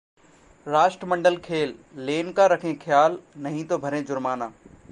राष्ट्रमंडल 0.67 1.37
खेलः 1.37 2.01
लेन 2.05 2.31
का 2.31 2.45
रखें 2.45 2.77
ख्याल, 2.79 3.17
नहीं 3.37 3.63
तो 3.65 3.77
भरें 3.77 4.03
जुर्माना 4.05 4.51